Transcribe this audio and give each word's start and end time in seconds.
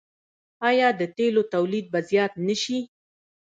آیا 0.69 0.87
د 0.99 1.01
تیلو 1.17 1.43
تولید 1.53 1.85
به 1.93 1.99
زیات 2.09 2.33
نشي؟ 2.47 2.79